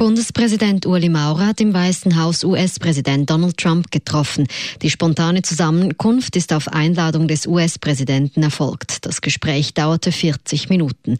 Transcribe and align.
Bundespräsident 0.00 0.86
Ueli 0.86 1.10
Maurer 1.10 1.48
hat 1.48 1.60
im 1.60 1.74
Weißen 1.74 2.16
Haus 2.18 2.42
US-Präsident 2.42 3.28
Donald 3.28 3.58
Trump 3.58 3.90
getroffen. 3.90 4.46
Die 4.80 4.88
spontane 4.88 5.42
Zusammenkunft 5.42 6.36
ist 6.36 6.54
auf 6.54 6.68
Einladung 6.68 7.28
des 7.28 7.46
US-Präsidenten 7.46 8.42
erfolgt. 8.42 9.04
Das 9.04 9.20
Gespräch 9.20 9.74
dauerte 9.74 10.10
40 10.10 10.70
Minuten. 10.70 11.18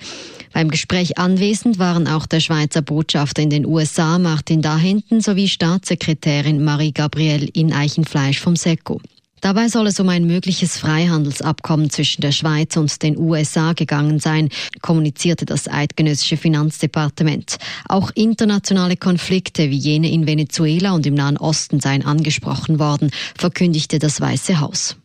Beim 0.55 0.71
Gespräch 0.71 1.19
anwesend 1.19 1.79
waren 1.79 2.09
auch 2.09 2.25
der 2.25 2.41
Schweizer 2.41 2.80
Botschafter 2.80 3.43
in 3.43 3.51
den 3.51 3.66
USA 3.66 4.19
Martin 4.19 4.62
Dahinten 4.62 5.20
sowie 5.20 5.48
Staatssekretärin 5.48 6.65
Marie-Gabrielle 6.65 7.48
in 7.53 7.75
Eichenfleisch 7.75 8.41
vom 8.41 8.56
SECO. 8.56 9.03
Dabei 9.41 9.69
soll 9.69 9.87
es 9.87 9.99
um 9.99 10.09
ein 10.09 10.27
mögliches 10.27 10.77
Freihandelsabkommen 10.79 11.91
zwischen 11.91 12.21
der 12.21 12.33
Schweiz 12.33 12.77
und 12.77 13.03
den 13.03 13.19
USA 13.19 13.73
gegangen 13.73 14.19
sein, 14.19 14.51
kommunizierte 14.83 15.47
das 15.47 15.67
eidgenössische 15.67 16.37
Finanzdepartement. 16.37 17.57
Auch 17.89 18.11
internationale 18.15 18.97
Konflikte 18.97 19.71
wie 19.71 19.77
jene 19.77 20.11
in 20.11 20.27
Venezuela 20.27 20.93
und 20.93 21.07
im 21.07 21.15
Nahen 21.15 21.39
Osten 21.39 21.81
seien 21.81 22.05
angesprochen 22.05 22.79
worden, 22.79 23.11
verkündigte 23.37 23.98
das 23.98 24.21
Weiße 24.21 24.61
Haus. 24.61 24.97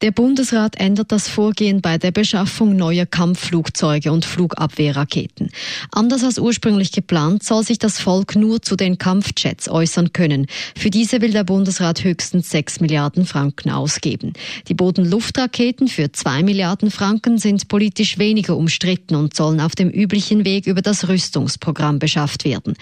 Der 0.00 0.12
Bundesrat 0.12 0.76
ändert 0.76 1.10
das 1.10 1.26
Vorgehen 1.26 1.80
bei 1.80 1.98
der 1.98 2.12
Beschaffung 2.12 2.76
neuer 2.76 3.04
Kampfflugzeuge 3.04 4.12
und 4.12 4.24
Flugabwehrraketen. 4.24 5.50
Anders 5.90 6.22
als 6.22 6.38
ursprünglich 6.38 6.92
geplant 6.92 7.42
soll 7.42 7.64
sich 7.64 7.80
das 7.80 7.98
Volk 7.98 8.36
nur 8.36 8.62
zu 8.62 8.76
den 8.76 8.98
Kampfjets 8.98 9.68
äußern 9.68 10.12
können. 10.12 10.46
Für 10.76 10.90
diese 10.90 11.20
will 11.20 11.32
der 11.32 11.42
Bundesrat 11.42 12.04
höchstens 12.04 12.48
6 12.50 12.78
Milliarden 12.78 13.26
Franken 13.26 13.70
ausgeben. 13.70 14.34
Die 14.68 14.74
Bodenluftraketen 14.74 15.88
für 15.88 16.12
2 16.12 16.44
Milliarden 16.44 16.92
Franken 16.92 17.38
sind 17.38 17.66
politisch 17.66 18.18
weniger 18.18 18.56
umstritten 18.56 19.16
und 19.16 19.34
sollen 19.34 19.60
auf 19.60 19.74
dem 19.74 19.90
üblichen 19.90 20.44
Weg 20.44 20.68
über 20.68 20.80
das 20.80 21.08
Rüstungsprogramm 21.08 21.98
beschafft 21.98 22.44
werden. 22.44 22.74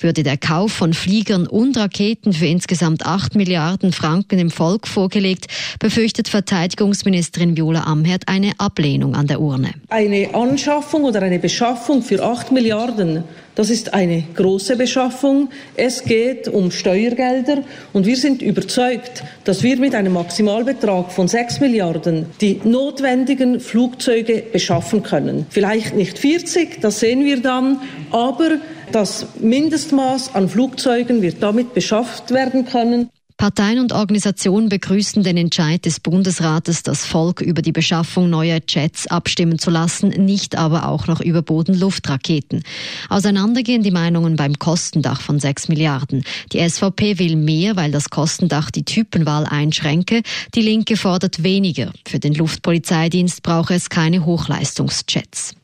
Würde 0.00 0.22
der 0.22 0.38
Kauf 0.38 0.72
von 0.72 0.94
Fliegern 0.94 1.46
und 1.46 1.76
Raketen 1.76 2.32
für 2.32 2.46
insgesamt 2.46 3.04
8 3.04 3.34
Milliarden 3.34 3.92
Franken 3.92 4.38
im 4.38 4.50
Volk 4.50 4.88
vorgelegt, 4.88 5.48
befürchtet 5.78 6.28
Verteidiger 6.28 6.61
Verteidigungsministerin 6.62 7.56
Viola 7.56 7.82
Amherd 7.88 8.22
eine 8.28 8.52
Ablehnung 8.58 9.16
an 9.16 9.26
der 9.26 9.40
Urne. 9.40 9.72
Eine 9.88 10.32
Anschaffung 10.32 11.02
oder 11.02 11.20
eine 11.20 11.40
Beschaffung 11.40 12.02
für 12.02 12.22
8 12.22 12.52
Milliarden, 12.52 13.24
das 13.56 13.68
ist 13.68 13.92
eine 13.92 14.22
große 14.36 14.76
Beschaffung. 14.76 15.48
Es 15.74 16.04
geht 16.04 16.46
um 16.46 16.70
Steuergelder 16.70 17.64
und 17.92 18.06
wir 18.06 18.16
sind 18.16 18.42
überzeugt, 18.42 19.24
dass 19.42 19.64
wir 19.64 19.76
mit 19.78 19.96
einem 19.96 20.12
Maximalbetrag 20.12 21.10
von 21.10 21.26
6 21.26 21.58
Milliarden 21.58 22.26
die 22.40 22.60
notwendigen 22.62 23.58
Flugzeuge 23.58 24.44
beschaffen 24.52 25.02
können. 25.02 25.46
Vielleicht 25.50 25.96
nicht 25.96 26.16
40, 26.16 26.80
das 26.80 27.00
sehen 27.00 27.24
wir 27.24 27.42
dann, 27.42 27.80
aber 28.12 28.58
das 28.92 29.26
Mindestmaß 29.40 30.36
an 30.36 30.48
Flugzeugen 30.48 31.22
wird 31.22 31.42
damit 31.42 31.74
beschafft 31.74 32.30
werden 32.30 32.66
können. 32.66 33.10
Parteien 33.42 33.80
und 33.80 33.92
Organisationen 33.92 34.68
begrüßen 34.68 35.24
den 35.24 35.36
Entscheid 35.36 35.84
des 35.84 35.98
Bundesrates, 35.98 36.84
das 36.84 37.04
Volk 37.04 37.40
über 37.40 37.60
die 37.60 37.72
Beschaffung 37.72 38.30
neuer 38.30 38.60
Jets 38.68 39.08
abstimmen 39.08 39.58
zu 39.58 39.68
lassen, 39.68 40.10
nicht 40.10 40.56
aber 40.56 40.86
auch 40.86 41.08
noch 41.08 41.20
über 41.20 41.42
Bodenluftraketen. 41.42 42.62
Auseinandergehen 43.08 43.82
die 43.82 43.90
Meinungen 43.90 44.36
beim 44.36 44.60
Kostendach 44.60 45.20
von 45.20 45.40
6 45.40 45.66
Milliarden. 45.66 46.22
Die 46.52 46.60
SVP 46.60 47.18
will 47.18 47.34
mehr, 47.34 47.74
weil 47.74 47.90
das 47.90 48.10
Kostendach 48.10 48.70
die 48.70 48.84
Typenwahl 48.84 49.44
einschränke. 49.44 50.22
Die 50.54 50.62
Linke 50.62 50.96
fordert 50.96 51.42
weniger. 51.42 51.92
Für 52.06 52.20
den 52.20 52.34
Luftpolizeidienst 52.34 53.42
brauche 53.42 53.74
es 53.74 53.90
keine 53.90 54.24
Hochleistungsjets. 54.24 55.56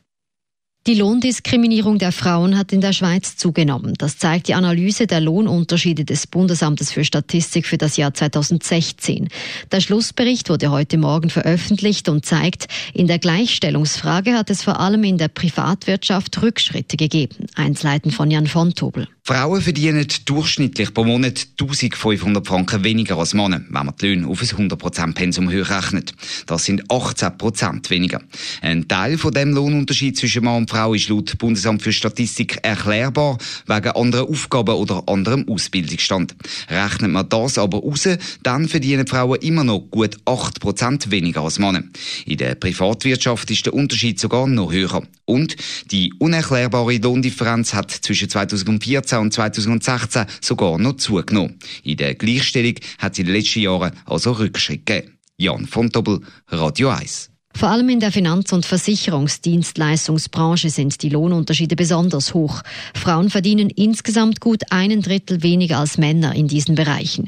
Die 0.89 0.95
Lohndiskriminierung 0.95 1.99
der 1.99 2.11
Frauen 2.11 2.57
hat 2.57 2.73
in 2.73 2.81
der 2.81 2.93
Schweiz 2.93 3.37
zugenommen. 3.37 3.93
Das 3.99 4.17
zeigt 4.17 4.47
die 4.47 4.55
Analyse 4.55 5.05
der 5.05 5.19
Lohnunterschiede 5.19 6.03
des 6.03 6.25
Bundesamtes 6.25 6.91
für 6.91 7.03
Statistik 7.03 7.67
für 7.67 7.77
das 7.77 7.95
Jahr 7.95 8.11
2016. 8.11 9.29
Der 9.71 9.81
Schlussbericht 9.81 10.49
wurde 10.49 10.71
heute 10.71 10.97
Morgen 10.97 11.29
veröffentlicht 11.29 12.09
und 12.09 12.25
zeigt, 12.25 12.65
in 12.91 13.05
der 13.05 13.19
Gleichstellungsfrage 13.19 14.33
hat 14.33 14.49
es 14.49 14.63
vor 14.63 14.79
allem 14.79 15.03
in 15.03 15.19
der 15.19 15.27
Privatwirtschaft 15.27 16.41
Rückschritte 16.41 16.97
gegeben. 16.97 17.45
Einsleiten 17.53 18.09
von 18.09 18.31
Jan 18.31 18.47
von 18.47 18.73
Tobel. 18.73 19.07
Frauen 19.29 19.61
verdienen 19.61 20.07
durchschnittlich 20.25 20.91
pro 20.91 21.03
Monat 21.03 21.49
1500 21.59 22.47
Franken 22.47 22.83
weniger 22.83 23.15
als 23.19 23.35
Männer, 23.35 23.61
wenn 23.69 23.85
man 23.85 23.93
die 24.01 24.07
Löhne 24.07 24.27
auf 24.27 24.41
ein 24.41 24.69
100% 24.69 25.13
Pensum 25.13 25.51
hochrechnet. 25.51 26.15
Das 26.47 26.65
sind 26.65 26.87
18% 26.87 27.91
weniger. 27.91 28.23
Ein 28.63 28.87
Teil 28.87 29.19
von 29.19 29.31
dem 29.31 29.53
Lohnunterschied 29.53 30.17
zwischen 30.17 30.45
Mann 30.45 30.63
und 30.63 30.69
Frau 30.71 30.95
ist 30.95 31.09
laut 31.09 31.37
Bundesamt 31.37 31.83
für 31.83 31.93
Statistik 31.93 32.57
erklärbar 32.63 33.37
wegen 33.67 33.91
anderer 33.91 34.27
Aufgaben 34.27 34.73
oder 34.73 35.03
anderem 35.05 35.47
Ausbildungsstand. 35.47 36.35
Rechnet 36.67 37.11
man 37.11 37.29
das 37.29 37.59
aber 37.59 37.81
raus, 37.81 38.09
dann 38.41 38.67
verdienen 38.67 39.05
Frauen 39.05 39.37
immer 39.41 39.63
noch 39.63 39.91
gut 39.91 40.17
8% 40.25 41.11
weniger 41.11 41.41
als 41.41 41.59
Männer. 41.59 41.83
In 42.25 42.37
der 42.39 42.55
Privatwirtschaft 42.55 43.51
ist 43.51 43.67
der 43.67 43.75
Unterschied 43.75 44.19
sogar 44.19 44.47
noch 44.47 44.71
höher. 44.71 45.03
Und 45.29 45.55
die 45.91 46.11
unerklärbare 46.17 46.97
Lohndifferenz 46.97 47.75
hat 47.75 47.91
zwischen 47.91 48.29
2014 48.29 49.19
und 49.19 49.31
2016 49.31 50.25
sogar 50.41 50.79
noch 50.79 50.97
zugenommen. 50.97 51.59
In 51.83 51.97
der 51.97 52.15
Gleichstellung 52.15 52.73
hat 52.97 53.13
es 53.13 53.19
in 53.19 53.27
den 53.27 53.35
letzten 53.35 53.59
Jahren 53.59 53.91
also 54.05 54.31
Rückschritt 54.31 54.87
gegeben. 54.87 55.19
Jan 55.37 55.67
von 55.67 55.89
Dobbel, 55.89 56.21
Radio 56.47 56.89
1. 56.89 57.29
Vor 57.53 57.69
allem 57.69 57.89
in 57.89 57.99
der 57.99 58.11
Finanz- 58.11 58.53
und 58.53 58.65
Versicherungsdienstleistungsbranche 58.65 60.71
sind 60.71 61.03
die 61.03 61.09
Lohnunterschiede 61.09 61.75
besonders 61.75 62.33
hoch. 62.33 62.63
Frauen 62.95 63.29
verdienen 63.29 63.69
insgesamt 63.69 64.41
gut 64.41 64.63
einen 64.71 65.03
Drittel 65.03 65.43
weniger 65.43 65.77
als 65.77 65.99
Männer 65.99 66.33
in 66.33 66.47
diesen 66.47 66.73
Bereichen. 66.73 67.27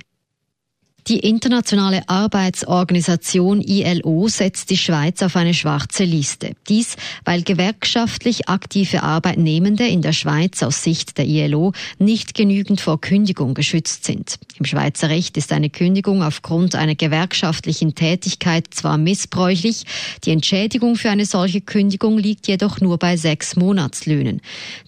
Die 1.07 1.19
internationale 1.19 2.07
Arbeitsorganisation 2.07 3.62
ILO 3.62 4.28
setzt 4.28 4.69
die 4.69 4.78
Schweiz 4.78 5.23
auf 5.23 5.35
eine 5.35 5.56
schwarze 5.56 6.03
Liste. 6.03 6.51
Dies, 6.69 6.95
weil 7.25 7.41
gewerkschaftlich 7.41 8.47
aktive 8.50 9.01
Arbeitnehmende 9.01 9.88
in 9.88 10.03
der 10.03 10.13
Schweiz 10.13 10.62
aus 10.62 10.84
Sicht 10.84 11.17
der 11.17 11.25
ILO 11.25 11.73
nicht 11.97 12.35
genügend 12.35 12.81
vor 12.81 13.01
Kündigung 13.01 13.56
geschützt 13.56 14.06
sind. 14.06 14.38
Im 14.59 14.66
Schweizer 14.66 15.09
Recht 15.09 15.38
ist 15.38 15.51
eine 15.51 15.72
Kündigung 15.72 16.22
aufgrund 16.22 16.75
einer 16.75 16.94
gewerkschaftlichen 16.94 17.95
Tätigkeit 17.95 18.68
zwar 18.69 19.00
missbräuchlich, 19.00 19.85
die 20.23 20.31
Entschädigung 20.31 20.95
für 20.95 21.09
eine 21.09 21.25
solche 21.25 21.62
Kündigung 21.62 22.19
liegt 22.19 22.47
jedoch 22.47 22.79
nur 22.79 23.00
bei 23.00 23.18
sechs 23.18 23.56
Monatslöhnen. 23.56 24.41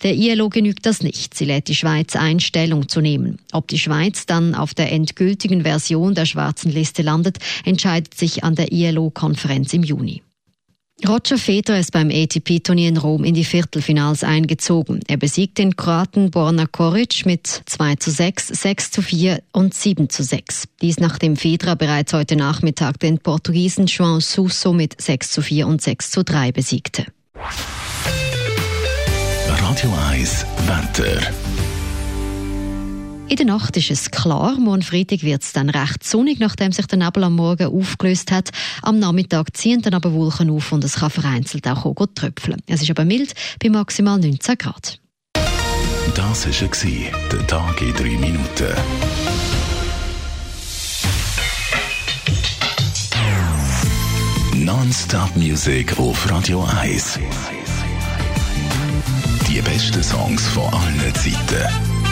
Der 0.04 0.14
ILO 0.14 0.50
genügt 0.50 0.86
das 0.86 1.02
nicht. 1.02 1.34
Sie 1.34 1.46
lädt 1.46 1.70
die 1.70 1.76
Schweiz 1.76 2.16
ein, 2.16 2.40
Stellung 2.40 2.88
zu 2.88 3.02
nehmen. 3.02 3.40
Ob 3.52 3.68
die 3.68 3.80
Schweiz 3.80 4.28
dann 4.28 4.54
auf 4.54 4.76
der 4.76 4.92
endgültigen 4.92 5.64
Version 5.64 6.13
Position 6.14 6.16
der 6.16 6.26
schwarzen 6.26 6.72
Liste 6.72 7.02
landet, 7.02 7.38
entscheidet 7.66 8.14
sich 8.14 8.44
an 8.44 8.56
der 8.56 8.72
ILO-Konferenz 8.72 9.74
im 9.74 9.84
Juni. 9.84 10.22
Roger 11.06 11.38
Federer 11.38 11.80
ist 11.80 11.92
beim 11.92 12.10
ATP-Turnier 12.10 12.88
in 12.88 12.98
Rom 12.98 13.24
in 13.26 13.34
die 13.34 13.44
Viertelfinals 13.44 14.24
eingezogen. 14.24 15.02
Er 15.08 15.18
besiegt 15.18 15.58
den 15.58 15.76
Kroaten 15.76 16.30
Borna 16.32 16.66
Koric 16.66 17.26
mit 17.26 17.48
2 17.66 17.96
zu 17.96 18.12
6, 18.12 18.48
6 18.48 18.92
zu 18.92 19.02
4 19.02 19.42
und 19.52 19.74
7 19.74 20.10
zu 20.10 20.24
6. 20.24 20.66
Dies 20.82 21.00
nachdem 21.00 21.36
Federer 21.36 21.76
bereits 21.76 22.14
heute 22.14 22.36
Nachmittag 22.36 23.00
den 23.00 23.18
Portugiesen 23.18 23.88
João 23.88 24.22
Suso 24.22 24.72
mit 24.72 25.02
6 25.02 25.32
zu 25.32 25.42
4 25.42 25.68
und 25.68 25.82
6 25.82 26.12
zu 26.12 26.24
3 26.24 26.52
besiegte. 26.52 27.06
Radio 29.48 29.92
1 30.12 30.46
Wetter. 30.68 31.63
In 33.30 33.38
der 33.38 33.46
Nacht 33.46 33.78
ist 33.78 33.90
es 33.90 34.12
klar. 34.12 34.58
Morgen 34.60 34.82
Freitag 34.82 35.24
wird 35.24 35.44
es 35.44 35.54
dann 35.54 35.70
recht 35.70 36.04
sonnig, 36.04 36.40
nachdem 36.40 36.72
sich 36.72 36.86
der 36.88 37.00
Nebel 37.00 37.24
am 37.24 37.36
Morgen 37.36 37.68
aufgelöst 37.68 38.32
hat. 38.32 38.50
Am 38.82 39.00
Nachmittag 39.00 39.56
ziehen 39.56 39.82
dann 39.82 39.94
aber 39.94 40.14
Wolken 40.14 40.50
auf 40.50 40.72
und 40.72 40.84
es 40.84 40.96
kann 40.96 41.10
vereinzelt 41.10 41.68
auch 41.68 41.96
tröpfeln. 42.16 42.62
Es 42.68 42.82
ist 42.82 42.92
aber 42.92 43.06
mild 43.06 43.34
bei 43.62 43.70
maximal 43.70 44.20
19 44.20 44.58
Grad. 44.58 45.00
Das 46.14 46.46
war 46.46 46.92
der 47.32 47.48
Tag 47.48 47.82
in 47.82 47.94
drei 47.94 48.18
Minuten. 48.18 48.74
Non-Stop 54.56 55.36
Music 55.36 55.98
auf 55.98 56.30
Radio 56.30 56.68
1. 56.82 57.20
Die 59.48 59.62
besten 59.62 60.04
Songs 60.04 60.48
von 60.48 60.72
allen 60.74 61.16
Zeiten 61.16 61.93